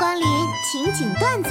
[0.00, 0.26] 光临
[0.64, 1.50] 情景段子。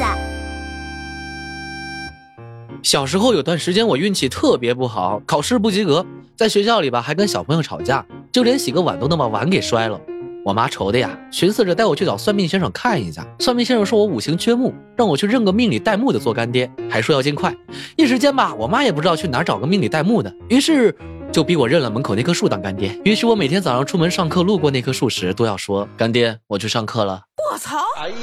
[2.81, 6.03] 小时候有段时间我运气特别不好，考试不及格，
[6.35, 10.01] 在学校里吧还跟小朋友吵架，就连洗个碗都能把碗给摔了。
[10.43, 13.23] 我妈愁的呀，寻思着带我去找算命先生看一下。
[13.37, 17.55] 算命先生说我五行缺木，让我去认个命里带木的做干爹，还说要尽快。
[17.97, 20.95] 一时间吧，我妈也不知道去哪找个命里带木的，于是
[21.31, 22.99] 就逼我认了门口那棵树当干爹。
[23.05, 27.23] 于是我每天早上出门上课路过那棵树时，都要说干爹，我去上课了。
[27.51, 27.77] 我操！
[27.97, 28.15] 哎呀，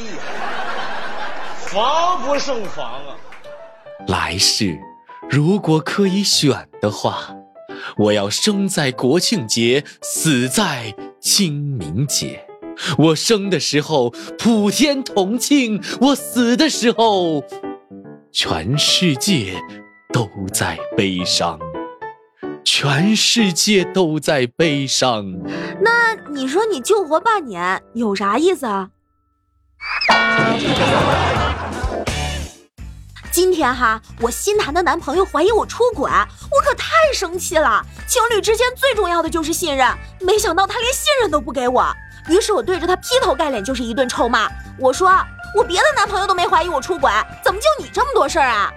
[1.67, 3.17] 防不胜防啊！
[4.08, 4.79] 来世，
[5.29, 7.34] 如果可以选的话，
[7.96, 12.46] 我要生在国庆节，死在清明节。
[12.98, 17.43] 我生的时候普天同庆，我死的时候
[18.31, 19.54] 全世界
[20.12, 21.59] 都在悲伤，
[22.66, 25.25] 全世界都在悲伤。
[25.80, 28.90] 那你说你救活半年有啥意思啊？
[33.30, 37.81] 今天哈，我新谈的男朋友怀疑我出轨，我可太生气了。
[38.08, 39.89] 情侣之间最重要的就是信任，
[40.20, 41.86] 没想到他连信任都不给我。
[42.28, 44.48] 于是我对着他劈头盖脸就是一顿臭骂。
[44.77, 45.08] 我说
[45.55, 47.12] 我别的男朋友都没怀疑我出轨，
[47.45, 48.73] 怎么就你这么多事儿啊？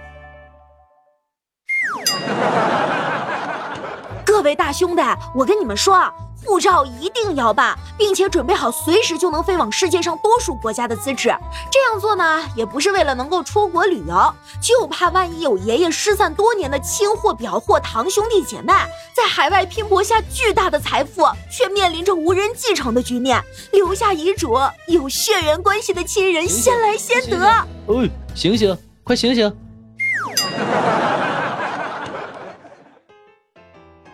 [4.40, 5.02] 各位大兄弟，
[5.34, 6.10] 我跟你们说啊。
[6.42, 11.28] 护照一定要办，并且准备好随时就能飞往世界上多数国家的资质。
[11.70, 18.72] 这样做呢，也不是为了能够出国旅游，就怕万一有爷爷失散多年的亲或表或堂兄弟姐妹
[19.14, 23.38] 在海外拼搏下巨大的财富，却面临着无人继承的局面，
[23.72, 27.46] 留下遗嘱，有血缘关系的亲人先来先得。
[27.46, 29.54] 哎，醒醒，快醒醒！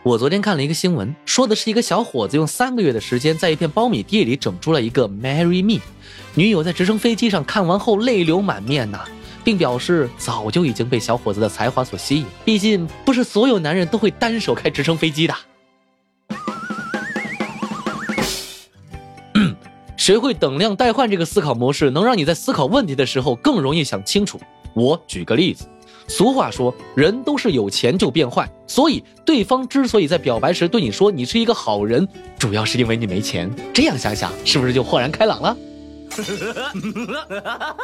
[0.07, 5.83] 我昨天看了一个新闻，说的是一个小伙子用三个月的时间，在一片苞米地里整出了一个 “marry me”。
[6.37, 9.01] 女友在直升飞机上看完后泪流满面呐，
[9.43, 12.27] 并表示早就已经被小伙子的才华所吸引。
[12.45, 15.35] 毕竟不是所有男人都会单手开直升飞机的。
[19.97, 24.41] 谁会等量代换这个思考模式，能让你在思考问题的时候更容易想清楚。
[24.73, 25.67] 我举个例子。
[26.09, 32.07] 俗话说，人都是有钱就变坏，所以对方之所以在表白时对你说你是一个好人，
[32.39, 33.51] 主要是因为你没钱。
[33.75, 35.57] 这样想想，是不是就豁然开朗了？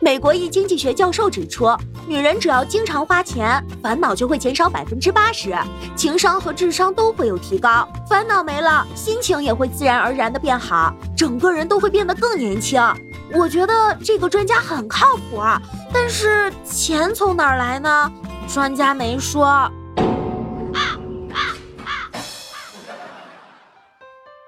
[0.00, 1.66] 美国一经济学教授指出，
[2.06, 5.52] 女人只要经常花钱，烦恼就会减少百分之八十，
[5.96, 7.88] 情商和智商都会有提高。
[8.08, 12.80] 烦恼没了，心情也会自然而然的变好，整个人都会变得更年轻。
[13.34, 15.60] 我觉得这个专家很靠谱啊，
[15.92, 18.10] 但是钱从哪儿来呢？
[18.48, 19.70] 专家没说。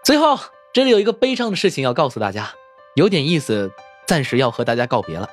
[0.03, 0.39] 最后，
[0.73, 2.51] 这里有一个悲伤的事情要告诉大家，
[2.95, 3.71] 有点意思，
[4.07, 5.29] 暂时要和大家告别了。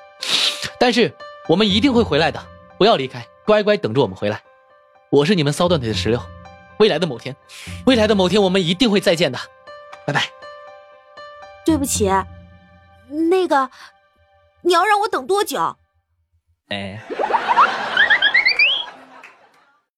[0.79, 1.15] 但是
[1.47, 2.39] 我们一定会回来的，
[2.77, 4.43] 不要离开，乖乖等着我们回来。
[5.09, 6.21] 我是你们骚断腿的石榴，
[6.79, 7.35] 未来的某天，
[7.85, 9.39] 未来的某天，我们一定会再见的，
[10.05, 10.23] 拜拜。
[11.65, 12.11] 对不起。
[13.09, 13.69] 那个，
[14.61, 15.77] 你要让我等多久？
[16.69, 17.01] 哎。